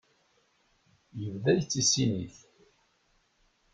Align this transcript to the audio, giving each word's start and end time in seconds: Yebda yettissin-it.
Yebda 1.19 1.51
yettissin-it. 1.57 2.37